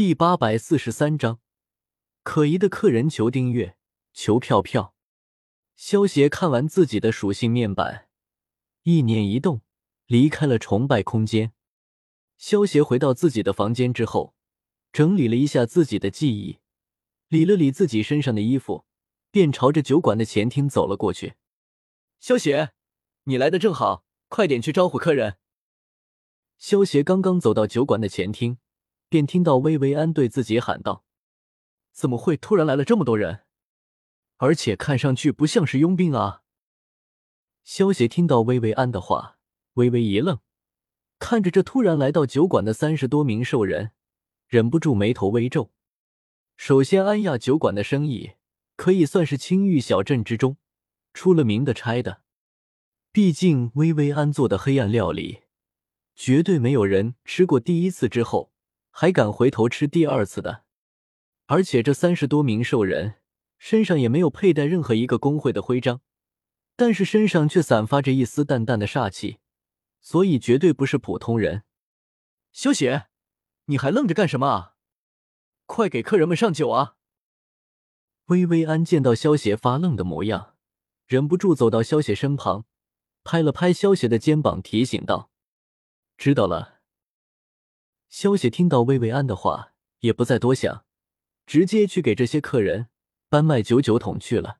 [0.00, 1.40] 第八百四十三章，
[2.22, 3.76] 可疑的客人求订阅，
[4.14, 4.94] 求票票。
[5.76, 8.08] 萧协看完自己的属性面板，
[8.84, 9.60] 意念一动，
[10.06, 11.52] 离开了崇拜空间。
[12.38, 14.34] 萧协回到自己的房间之后，
[14.90, 16.60] 整理了一下自己的记忆，
[17.28, 18.86] 理了理自己身上的衣服，
[19.30, 21.34] 便朝着酒馆的前厅走了过去。
[22.18, 22.70] 萧协，
[23.24, 25.36] 你来的正好，快点去招呼客人。
[26.56, 28.56] 萧协刚刚走到酒馆的前厅，
[29.10, 31.04] 便听到薇薇安对自己喊道
[31.92, 33.40] ：“怎么会突然来了这么多人？
[34.38, 36.42] 而且看上去不像是佣兵啊！”
[37.64, 39.38] 萧邪听到薇薇安的话，
[39.74, 40.38] 微微一愣，
[41.18, 43.90] 看着这突然来到酒馆的三十多名兽人，
[44.46, 45.72] 忍不住眉头微皱。
[46.56, 48.34] 首先，安亚酒馆的生意
[48.76, 50.56] 可以算是青玉小镇之中
[51.12, 52.22] 出了名的差的，
[53.10, 55.42] 毕竟薇薇安做的黑暗料理。
[56.14, 58.52] 绝对没有人吃过第一次之后
[58.90, 60.64] 还敢回头吃第二次的，
[61.46, 63.16] 而且这三十多名兽人
[63.58, 66.00] 身上也没有佩戴任何一个工会的徽章，
[66.76, 69.38] 但是身上却散发着一丝淡淡的煞气，
[70.00, 71.64] 所以绝对不是普通人。
[72.52, 73.06] 萧雪，
[73.66, 74.74] 你还愣着干什么啊？
[75.66, 76.96] 快给客人们上酒啊！
[78.26, 80.56] 薇薇安见到萧邪发愣的模样，
[81.06, 82.64] 忍不住走到萧邪身旁，
[83.22, 85.30] 拍了拍萧邪的肩膀，提醒道。
[86.18, 86.79] 知道了。
[88.10, 90.84] 萧雪听到薇薇安的话，也不再多想，
[91.46, 92.88] 直接去给这些客人
[93.28, 94.58] 搬卖酒酒桶去了。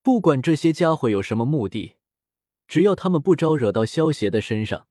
[0.00, 1.96] 不管这些家伙有什么目的，
[2.68, 4.86] 只要他们不招惹到萧邪的身上，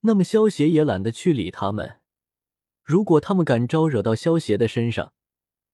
[0.00, 2.00] 那么萧邪也懒得去理他们。
[2.82, 5.14] 如果他们敢招惹到萧邪的身上，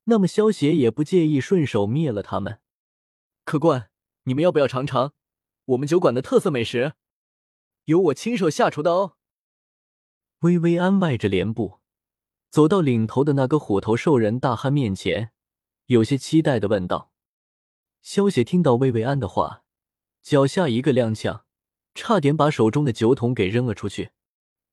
[0.05, 2.61] 那么萧邪也不介意顺手灭了他们。
[3.45, 3.91] 客官，
[4.23, 5.15] 你们要不要尝尝
[5.65, 6.93] 我们酒馆的特色美食？
[7.87, 9.17] 由我亲手下厨的哦。
[10.43, 11.81] 薇薇安迈着莲步，
[12.49, 15.33] 走到领头的那个虎头兽人大汉面前，
[15.87, 17.11] 有些期待的问道
[18.03, 19.65] ：“萧雪听到薇薇安的话，
[20.23, 21.41] 脚下一个踉跄，
[21.93, 24.11] 差点把手中的酒桶给扔了出去。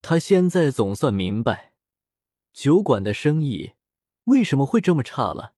[0.04, 1.74] 他现在总算明白，
[2.54, 3.72] 酒馆的生意
[4.26, 5.56] 为什么会这么差了，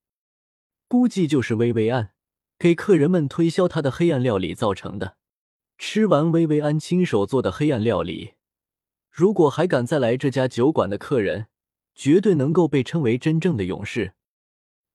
[0.88, 2.14] 估计就是薇薇安
[2.58, 5.18] 给客人们推销他的黑暗料理造成的。
[5.78, 8.36] 吃完薇薇安亲手做的黑暗料理。”
[9.18, 11.48] 如果还敢再来这家酒馆的客人，
[11.96, 14.14] 绝对能够被称为真正的勇士。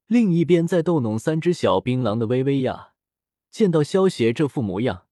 [0.06, 2.92] 另一边，在逗弄三只小槟榔的薇薇娅，
[3.50, 5.06] 见到萧邪这副模样，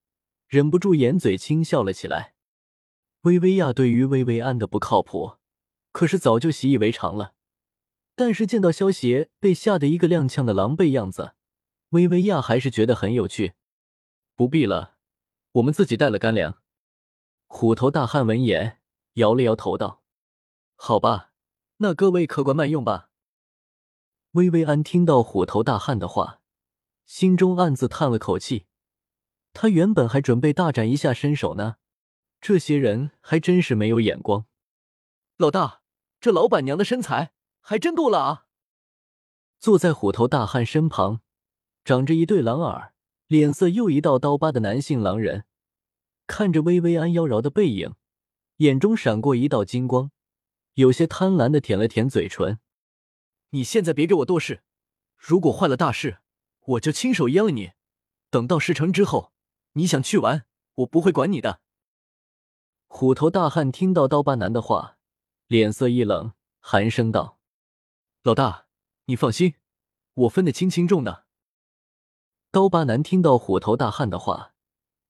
[0.47, 2.35] 忍不住掩嘴轻笑了起来。
[3.23, 5.39] 薇薇娅对于薇薇安的不靠谱，
[5.91, 7.35] 可是早就习以为常了。
[8.15, 11.33] 但是见到萧邪被吓得一个踉跄的狼狈样子，
[11.89, 13.55] 薇薇娅还是觉得很有趣。
[14.37, 14.99] 不必了，
[15.55, 16.59] 我们自己带了干粮。
[17.49, 18.77] 虎头大汉闻言。
[19.15, 20.03] 摇了摇头道
[20.77, 21.33] ：“好吧，
[21.79, 23.11] 那各位客官慢用吧。”
[24.33, 26.41] 薇薇安听到虎头大汉的话，
[27.05, 28.67] 心中暗自叹了口气。
[29.53, 31.77] 他原本还准备大展一下身手呢，
[32.41, 34.47] 这些人还真是没有眼光。
[35.37, 35.83] 老大，
[36.21, 38.47] 这老板娘的身材还真够了啊！
[39.59, 41.21] 坐在虎头大汉身旁，
[41.85, 42.95] 长着一对狼耳、
[43.27, 45.45] 脸色又一道刀疤的男性狼人，
[46.29, 47.95] 看着薇薇安妖娆的背影。
[48.61, 50.11] 眼中闪过一道金光，
[50.75, 52.59] 有些贪婪的舔了舔嘴唇。
[53.51, 54.63] 你现在别给我多事，
[55.17, 56.19] 如果坏了大事，
[56.61, 57.73] 我就亲手阉了你。
[58.29, 59.33] 等到事成之后，
[59.73, 60.45] 你想去玩，
[60.75, 61.63] 我不会管你的。
[62.87, 64.99] 虎头大汉听到刀疤男的话，
[65.47, 67.39] 脸色一冷，寒声道
[68.23, 68.67] ：“老大，
[69.07, 69.55] 你放心，
[70.13, 71.25] 我分得清轻重的。”
[72.53, 74.53] 刀疤男听到虎头大汉的话，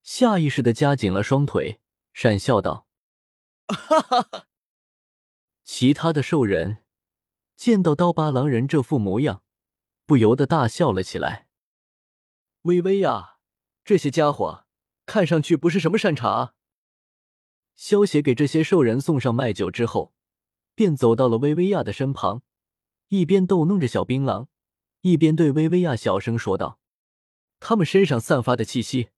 [0.04, 1.80] 下意识的夹紧了双腿，
[2.14, 2.86] 讪笑道。
[3.72, 4.46] 哈哈哈！
[5.64, 6.84] 其他的兽人
[7.56, 9.42] 见到刀疤狼人这副模样，
[10.06, 11.46] 不由得大笑了起来。
[12.62, 13.38] 微微呀，
[13.84, 14.66] 这些家伙
[15.06, 16.54] 看上去不是什么善茬。
[17.76, 20.12] 萧协给这些兽人送上麦酒之后，
[20.74, 22.42] 便走到了薇薇娅的身旁，
[23.08, 24.48] 一边逗弄着小槟榔，
[25.00, 26.78] 一边对薇薇娅小声说道
[27.60, 29.10] ：“他们身上散发的气息，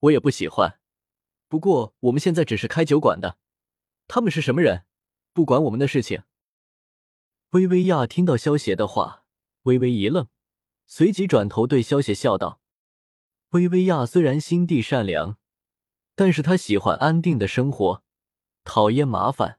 [0.00, 0.78] 我也不喜欢。
[1.48, 3.38] 不过我们现在只是开酒馆的。”
[4.06, 4.84] 他们是什么人？
[5.32, 6.22] 不管我们的事情。
[7.50, 9.24] 薇薇娅听到萧邪的话，
[9.62, 10.28] 微微一愣，
[10.86, 12.60] 随即转头对萧邪笑道
[13.50, 15.38] ：“薇薇娅虽然心地善良，
[16.14, 18.02] 但是她喜欢安定的生活，
[18.64, 19.58] 讨厌麻烦，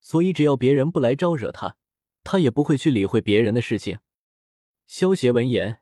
[0.00, 1.76] 所以只要别人不来招惹她，
[2.22, 3.98] 她也不会去理会别人的事情。”
[4.86, 5.80] 萧邪闻言，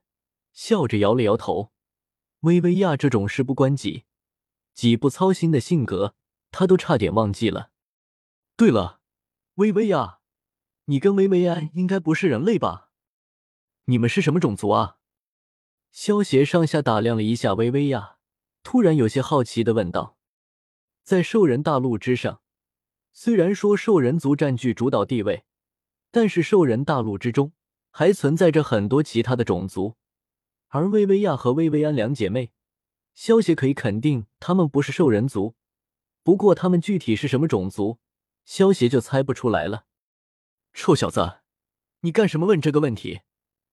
[0.53, 1.73] 笑着摇了摇头。
[2.41, 4.05] 薇薇娅这种事不关己、
[4.73, 6.15] 己不操心的性格，
[6.51, 7.70] 他都差点忘记了。
[8.61, 9.01] 对了，
[9.55, 10.19] 薇薇呀，
[10.85, 12.91] 你跟薇薇安应该不是人类吧？
[13.87, 14.99] 你们是什么种族啊？
[15.91, 18.19] 萧协上下打量了一下薇薇娅，
[18.63, 20.19] 突然有些好奇的问道
[21.03, 22.43] ：“在兽人大陆之上，
[23.15, 25.47] 虽然说兽人族占据主导地位，
[26.11, 27.55] 但是兽人大陆之中
[27.91, 29.97] 还存在着很多其他的种族。
[30.69, 32.53] 而薇薇娅和薇薇安两姐妹，
[33.15, 35.55] 萧协可以肯定她们不是兽人族。
[36.23, 37.99] 不过她们具体是什么种族，
[38.51, 39.87] 萧协就猜不出来了。”
[40.75, 41.43] 臭小子，
[42.01, 43.21] 你干什么问这个问题？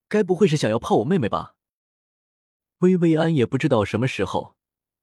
[0.07, 1.55] 该不会是想要泡我妹妹吧？
[2.77, 4.55] 薇薇安也不知道什么时候，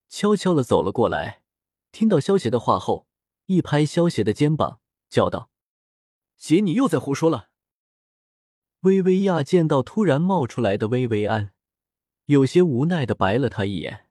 [0.09, 1.43] 悄悄的走了过来，
[1.91, 3.09] 听到萧邪的话后，
[3.47, 4.81] 一拍萧邪的肩膀，
[5.11, 5.51] 叫道
[6.39, 7.51] ：“姐，你又在胡说了。”
[8.83, 11.53] 薇薇娅见到突然冒出来的薇薇安，
[12.27, 14.09] 有些无奈的白了他一眼：“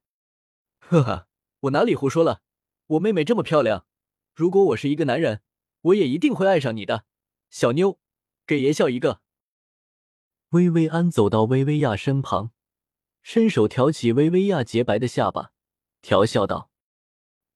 [0.84, 1.30] 呵呵，
[1.62, 2.42] 我哪里胡说了？
[2.88, 3.86] 我妹妹这么漂亮，
[4.36, 5.42] 如果我是一个男人，
[5.84, 7.06] 我也一定会爱上你的。”
[7.50, 8.00] 小妞，
[8.46, 9.22] 给爷笑一个。
[10.50, 12.52] 薇薇安走到薇薇娅身旁，
[13.22, 15.52] 伸手挑起薇薇娅洁白的下巴，
[16.02, 16.72] 调笑道：“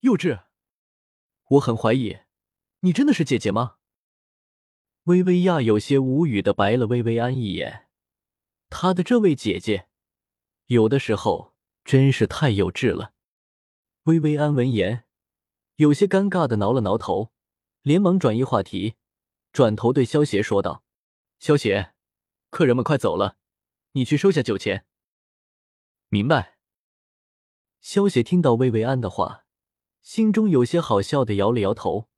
[0.02, 0.44] 幼稚，
[1.50, 2.20] 我很怀疑，
[2.82, 3.78] 你真的是姐姐吗？”
[5.06, 7.88] 薇薇娅有些无语的白了薇薇安一眼，
[8.70, 9.88] 她的这位姐姐，
[10.66, 13.14] 有的时候真是太幼稚了。
[14.04, 15.06] 薇薇安闻言，
[15.78, 17.32] 有些尴尬的挠了挠头，
[17.88, 18.96] 连忙转移话题。
[19.54, 20.84] 转头对萧邪说道
[21.40, 21.94] ：“萧邪，
[22.50, 23.38] 客人们快走了，
[23.94, 24.86] 你去收下酒钱。”
[26.12, 26.58] 明白。
[27.80, 29.46] 萧邪听到薇薇安的话，
[30.02, 32.10] 心中有些好笑的摇了摇头。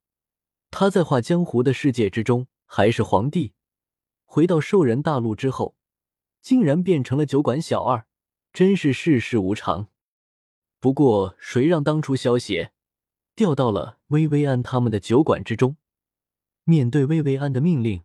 [0.72, 3.54] 他在画江湖的世界之中还是皇帝，
[4.26, 5.76] 回到兽人大陆之后，
[6.42, 8.08] 竟然变成了酒馆小二，
[8.52, 9.90] 真是世事无常。
[10.80, 12.74] 不过，谁让当初萧邪
[13.40, 15.78] 掉到了薇薇安他们的酒馆之中？
[16.66, 18.04] 面对薇薇安的命令，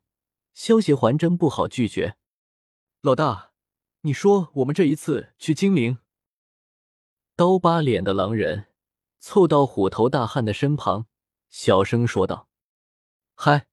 [0.53, 2.17] 萧协还真不好拒绝。
[3.01, 3.51] 老大，
[4.03, 5.99] 你说我们这一次去精灵？
[7.35, 8.67] 刀疤脸的狼人
[9.19, 11.07] 凑到虎头大汉的身旁，
[11.51, 12.49] 小声说道
[13.35, 13.67] ：“嗨。”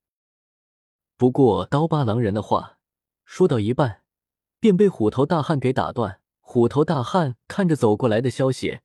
[1.15, 2.79] 不过刀疤狼人的话
[3.23, 4.01] 说到一半，
[4.59, 6.21] 便被虎头大汉给打断。
[6.39, 8.81] 虎头大汉看着走过来的萧协，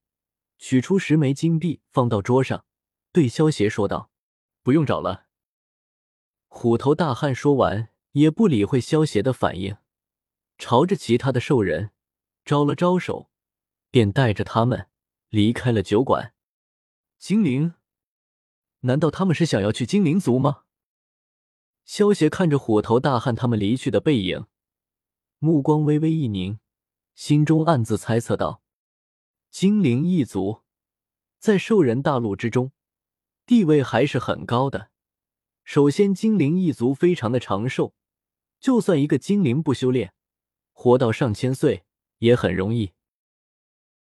[0.59, 2.65] 取出十枚金币放到桌上，
[3.13, 4.11] 对萧协说道
[4.63, 5.27] ：“不用找了。”
[6.49, 9.77] 虎头大汉说完，也不理会萧邪的反应，
[10.59, 11.91] 朝着其他的兽人
[12.45, 13.31] 招了招手，
[13.91, 14.89] 便带着他们
[15.29, 16.35] 离开了酒馆。
[17.19, 17.75] 精灵？
[18.81, 20.63] 难道他们是想要去精灵族吗？
[21.85, 24.47] 萧邪看着虎头大汉他们离去的背影，
[25.39, 26.59] 目光微微一凝，
[27.15, 28.63] 心中暗自猜测道：
[29.51, 30.63] 精灵一族
[31.39, 32.73] 在兽人大陆之中
[33.47, 34.91] 地位还是很高的。
[35.65, 37.95] 首先，精灵一族非常的长寿，
[38.61, 40.13] 就算一个精灵不修炼，
[40.73, 41.85] 活到上千岁
[42.19, 42.93] 也很容易。